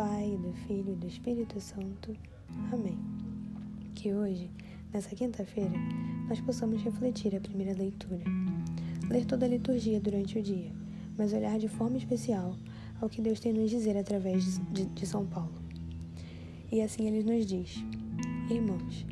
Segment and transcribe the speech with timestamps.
[0.00, 2.16] Pai, do Filho e do Espírito Santo.
[2.72, 2.98] Amém.
[3.94, 4.50] Que hoje,
[4.94, 5.74] nessa quinta-feira,
[6.26, 8.24] nós possamos refletir a primeira leitura.
[9.10, 10.72] Ler toda a liturgia durante o dia,
[11.18, 12.56] mas olhar de forma especial
[12.98, 15.52] ao que Deus tem nos dizer através de, de São Paulo.
[16.72, 17.84] E assim ele nos diz:
[18.50, 19.04] Irmãos,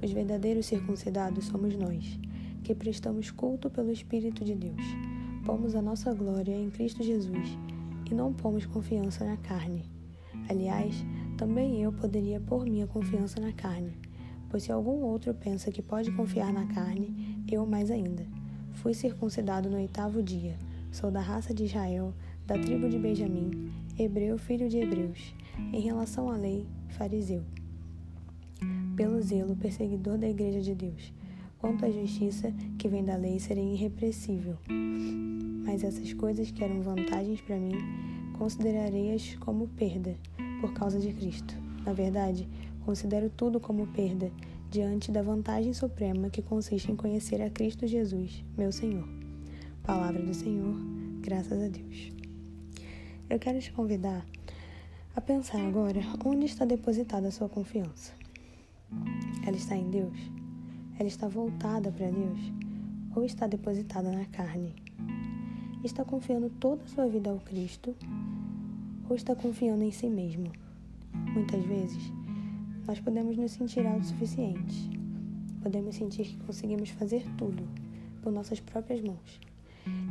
[0.00, 2.20] os verdadeiros circuncidados somos nós,
[2.62, 4.82] que prestamos culto pelo Espírito de Deus.
[5.44, 7.58] Pomos a nossa glória em Cristo Jesus
[8.08, 9.95] e não pomos confiança na carne.
[10.48, 11.04] Aliás,
[11.36, 13.92] também eu poderia pôr minha confiança na carne,
[14.48, 18.26] pois se algum outro pensa que pode confiar na carne, eu mais ainda.
[18.72, 20.56] Fui circuncidado no oitavo dia,
[20.90, 22.12] sou da raça de Israel,
[22.46, 25.34] da tribo de Benjamim, hebreu filho de hebreus,
[25.72, 27.42] em relação à lei, fariseu.
[28.94, 31.12] Pelo zelo, perseguidor da igreja de Deus.
[31.58, 34.56] Quanto à justiça que vem da lei, serei irrepressível
[35.66, 37.76] mas essas coisas que eram vantagens para mim,
[38.38, 40.16] considerarei-as como perda
[40.60, 41.54] por causa de Cristo.
[41.84, 42.48] Na verdade,
[42.84, 44.30] considero tudo como perda
[44.70, 49.06] diante da vantagem suprema que consiste em conhecer a Cristo Jesus, meu Senhor.
[49.82, 50.74] Palavra do Senhor,
[51.20, 52.12] graças a Deus.
[53.28, 54.24] Eu quero te convidar
[55.14, 58.12] a pensar agora onde está depositada a sua confiança.
[59.46, 60.18] Ela está em Deus?
[60.98, 62.38] Ela está voltada para Deus?
[63.14, 64.74] Ou está depositada na carne?
[65.82, 67.94] Está confiando toda a sua vida ao Cristo
[69.08, 70.52] ou está confiando em si mesmo?
[71.32, 72.12] Muitas vezes,
[72.86, 74.88] nós podemos nos sentir autossuficientes.
[75.62, 77.62] Podemos sentir que conseguimos fazer tudo
[78.22, 79.40] por nossas próprias mãos,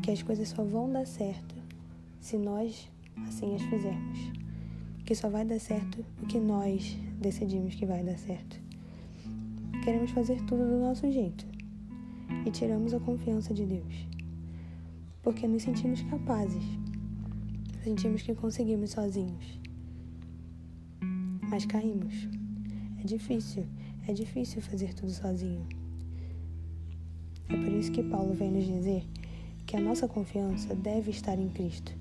[0.02, 1.56] que as coisas só vão dar certo
[2.20, 2.90] se nós
[3.28, 4.20] assim as fizermos,
[5.06, 8.60] que só vai dar certo o que nós decidimos que vai dar certo.
[9.84, 11.46] Queremos fazer tudo do nosso jeito
[12.46, 14.16] e tiramos a confiança de Deus
[15.26, 16.64] porque nos sentimos capazes,
[17.86, 19.60] sentimos que conseguimos sozinhos.
[21.48, 22.16] Mas caímos.
[23.00, 23.64] É difícil,
[24.08, 25.64] é difícil fazer tudo sozinho.
[27.48, 29.06] É por isso que Paulo vem nos dizer
[29.68, 31.94] que a nossa confiança deve estar em Cristo.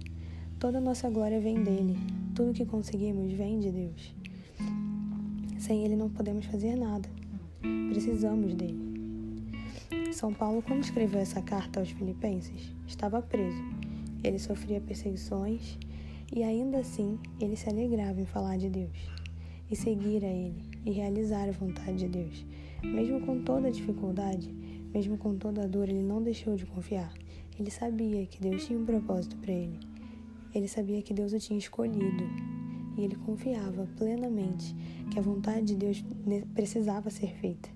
[0.58, 1.98] Toda a nossa glória vem dele,
[2.34, 4.14] tudo que conseguimos vem de Deus.
[5.58, 7.10] Sem ele não podemos fazer nada.
[7.90, 8.80] Precisamos dele.
[10.14, 13.83] São Paulo, quando escreveu essa carta aos Filipenses, estava preso.
[14.24, 15.78] Ele sofria perseguições
[16.34, 18.98] e ainda assim ele se alegrava em falar de Deus
[19.70, 22.44] e seguir a Ele e realizar a vontade de Deus.
[22.82, 24.50] Mesmo com toda a dificuldade,
[24.92, 27.12] mesmo com toda a dor, ele não deixou de confiar.
[27.58, 29.78] Ele sabia que Deus tinha um propósito para ele.
[30.54, 32.24] Ele sabia que Deus o tinha escolhido
[32.96, 34.74] e ele confiava plenamente
[35.10, 36.04] que a vontade de Deus
[36.54, 37.68] precisava ser feita.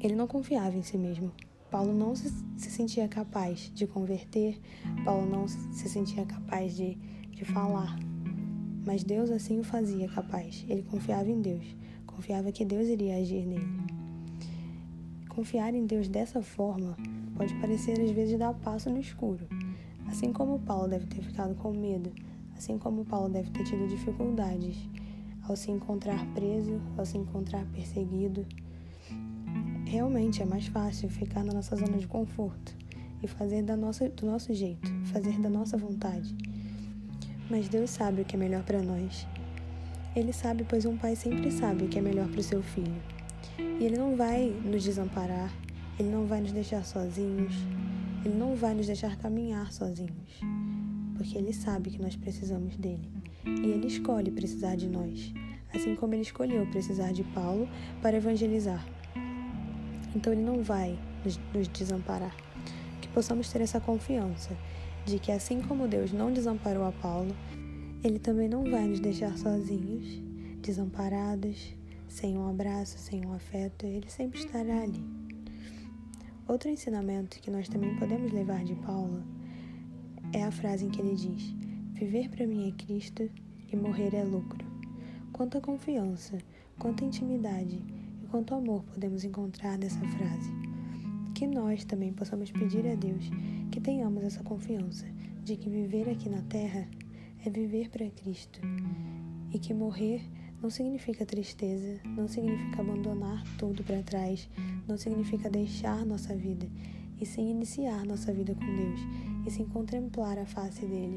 [0.00, 1.30] Ele não confiava em si mesmo.
[1.70, 4.60] Paulo não se, se sentia capaz de converter,
[5.04, 6.96] Paulo não se sentia capaz de,
[7.30, 7.98] de falar.
[8.84, 10.64] Mas Deus assim o fazia capaz.
[10.68, 11.64] Ele confiava em Deus,
[12.06, 13.68] confiava que Deus iria agir nele.
[15.28, 16.96] Confiar em Deus dessa forma
[17.36, 19.46] pode parecer às vezes dar passo no escuro.
[20.06, 22.10] Assim como Paulo deve ter ficado com medo,
[22.56, 24.76] assim como Paulo deve ter tido dificuldades
[25.48, 28.44] ao se encontrar preso, ao se encontrar perseguido.
[29.90, 32.72] Realmente é mais fácil ficar na nossa zona de conforto
[33.20, 36.32] e fazer da nossa, do nosso jeito, fazer da nossa vontade.
[37.50, 39.26] Mas Deus sabe o que é melhor para nós.
[40.14, 43.02] Ele sabe, pois um pai sempre sabe o que é melhor para o seu filho.
[43.58, 45.52] E ele não vai nos desamparar,
[45.98, 47.52] ele não vai nos deixar sozinhos,
[48.24, 50.38] ele não vai nos deixar caminhar sozinhos,
[51.16, 53.10] porque ele sabe que nós precisamos dele.
[53.44, 55.34] E ele escolhe precisar de nós,
[55.74, 57.68] assim como ele escolheu precisar de Paulo
[58.00, 58.86] para evangelizar.
[60.14, 62.34] Então Ele não vai nos, desamparar.
[63.00, 64.56] Que possamos ter essa confiança
[65.04, 67.34] de que, assim como Deus não desamparou a Paulo,
[68.02, 70.20] Ele também não vai nos deixar sozinhos,
[70.60, 71.74] desamparados,
[72.08, 75.04] sem um abraço, sem um afeto, Ele sempre estará ali.
[76.50, 79.22] Outro ensinamento que nós também podemos levar de Paulo
[80.32, 81.54] é a frase em que ele diz:
[81.92, 83.30] Viver para mim é Cristo
[83.72, 84.66] e morrer é lucro.
[85.32, 86.38] Quanta confiança,
[86.76, 87.80] quanta intimidade
[88.30, 90.52] quanto amor podemos encontrar nessa frase.
[91.34, 93.28] Que nós também possamos pedir a Deus
[93.70, 95.06] que tenhamos essa confiança
[95.42, 96.88] de que viver aqui na Terra
[97.44, 98.60] é viver para Cristo
[99.52, 100.22] e que morrer
[100.62, 104.48] não significa tristeza, não significa abandonar tudo para trás,
[104.86, 106.68] não significa deixar nossa vida,
[107.18, 109.00] e sim iniciar nossa vida com Deus,
[109.46, 111.16] e sim contemplar a face dele.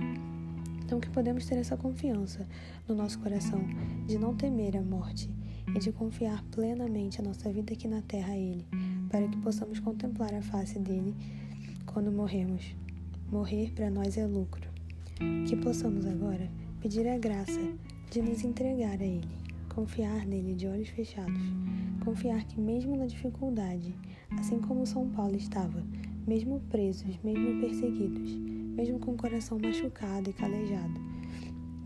[0.84, 2.48] Então que podemos ter essa confiança
[2.88, 3.60] no nosso coração
[4.08, 5.30] de não temer a morte
[5.76, 8.66] e de confiar plenamente a nossa vida aqui na terra a ele,
[9.10, 11.16] para que possamos contemplar a face dele
[11.86, 12.76] quando morremos.
[13.32, 14.70] Morrer para nós é lucro.
[15.48, 16.50] Que possamos agora
[16.82, 17.62] pedir a graça
[18.12, 19.28] de nos entregar a Ele,
[19.74, 21.42] confiar nele de olhos fechados,
[22.04, 23.96] confiar que, mesmo na dificuldade,
[24.38, 25.82] assim como São Paulo estava,
[26.28, 28.36] mesmo presos, mesmo perseguidos,
[28.76, 31.00] mesmo com o coração machucado e calejado,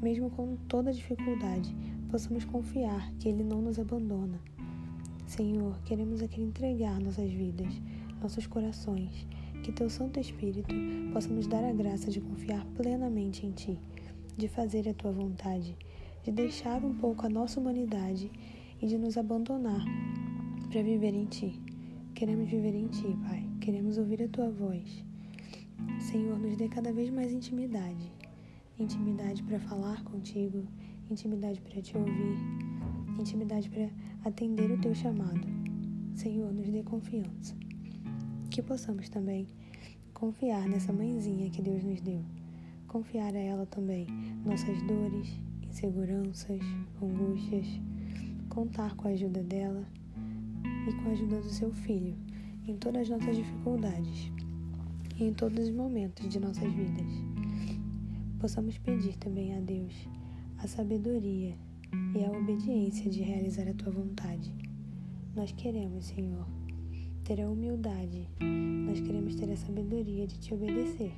[0.02, 1.76] mesmo com toda dificuldade,
[2.10, 4.40] possamos confiar que Ele não nos abandona.
[5.26, 7.82] Senhor, queremos aqui entregar nossas vidas,
[8.22, 9.28] nossos corações
[9.64, 10.74] que Teu Santo Espírito
[11.12, 13.78] possa nos dar a graça de confiar plenamente em Ti,
[14.38, 15.76] de fazer a Tua vontade,
[16.24, 18.32] de deixar um pouco a nossa humanidade
[18.82, 19.84] e de nos abandonar
[20.70, 21.60] para viver em Ti.
[22.14, 23.44] Queremos viver em Ti, Pai.
[23.60, 25.04] Queremos ouvir a Tua voz.
[26.00, 28.12] Senhor, nos dê cada vez mais intimidade.
[28.80, 30.66] Intimidade para falar contigo,
[31.10, 32.38] intimidade para te ouvir,
[33.20, 33.90] intimidade para
[34.26, 35.48] atender o Teu chamado.
[36.16, 37.56] Senhor, nos dê confiança
[38.50, 39.48] que possamos também
[40.14, 42.24] confiar nessa mãezinha que Deus nos deu.
[42.88, 44.08] Confiar a ela também
[44.44, 45.30] nossas dores,
[45.70, 46.60] inseguranças,
[47.02, 47.68] angústias,
[48.50, 49.86] contar com a ajuda dela
[50.88, 52.16] e com a ajuda do seu filho
[52.68, 54.32] em todas as nossas dificuldades
[55.20, 57.12] e em todos os momentos de nossas vidas.
[58.40, 59.94] Possamos pedir também a Deus
[60.60, 61.56] a sabedoria
[62.16, 64.52] e a obediência de realizar a tua vontade.
[65.36, 66.48] Nós queremos, Senhor,
[67.24, 68.28] ter a humildade,
[68.86, 71.14] nós queremos ter a sabedoria de te obedecer,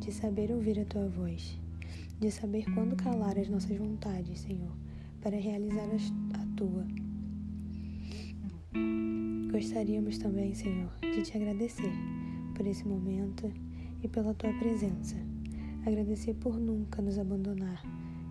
[0.00, 1.58] de saber ouvir a tua voz,
[2.20, 4.76] de saber quando calar as nossas vontades, Senhor,
[5.22, 5.88] para realizar
[6.34, 6.86] a tua.
[9.50, 11.92] Gostaríamos também, Senhor, de te agradecer
[12.54, 13.50] por esse momento
[14.02, 15.16] e pela tua presença.
[15.86, 17.82] Agradecer por nunca nos abandonar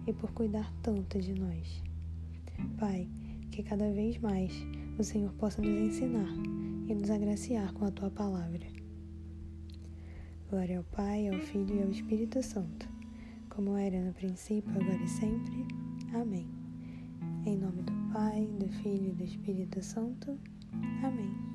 [0.08, 1.84] e por cuidar tanto de nós.
[2.80, 3.08] Pai,
[3.52, 4.54] que cada vez mais
[4.98, 6.32] o Senhor possa nos ensinar
[6.88, 8.66] e nos agraciar com a tua palavra.
[10.50, 12.88] Glória ao Pai, ao Filho e ao Espírito Santo,
[13.50, 15.66] como era no princípio, agora e sempre.
[16.14, 16.48] Amém.
[17.46, 20.38] Em nome do Pai, do Filho e do Espírito Santo.
[21.04, 21.55] Amém.